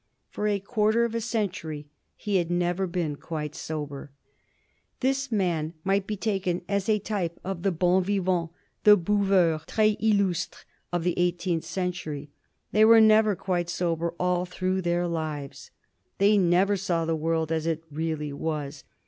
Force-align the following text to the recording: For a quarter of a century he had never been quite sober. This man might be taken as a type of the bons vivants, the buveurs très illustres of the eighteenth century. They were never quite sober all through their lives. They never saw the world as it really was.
For 0.31 0.47
a 0.47 0.59
quarter 0.59 1.05
of 1.05 1.13
a 1.13 1.21
century 1.21 1.85
he 2.15 2.37
had 2.37 2.49
never 2.49 2.87
been 2.87 3.17
quite 3.17 3.53
sober. 3.53 4.09
This 5.01 5.31
man 5.31 5.75
might 5.83 6.07
be 6.07 6.17
taken 6.17 6.63
as 6.67 6.89
a 6.89 6.97
type 6.97 7.39
of 7.43 7.61
the 7.61 7.71
bons 7.71 8.07
vivants, 8.07 8.49
the 8.83 8.97
buveurs 8.97 9.61
très 9.67 9.95
illustres 9.99 10.65
of 10.91 11.03
the 11.03 11.13
eighteenth 11.19 11.65
century. 11.65 12.31
They 12.71 12.83
were 12.83 12.99
never 12.99 13.35
quite 13.35 13.69
sober 13.69 14.15
all 14.19 14.47
through 14.47 14.81
their 14.81 15.05
lives. 15.07 15.69
They 16.17 16.35
never 16.35 16.77
saw 16.77 17.05
the 17.05 17.15
world 17.15 17.51
as 17.51 17.67
it 17.67 17.83
really 17.91 18.33
was. 18.33 18.83